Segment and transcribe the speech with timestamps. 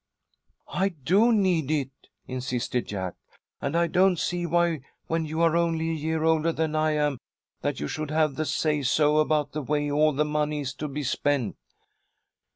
[0.73, 1.91] "I do need it,"
[2.25, 3.13] insisted Jack,
[3.61, 7.19] "and I don't see why, when you are only a year older than I am,
[7.61, 10.87] that you should have the say so about the way all the money is to
[10.87, 11.55] be spent."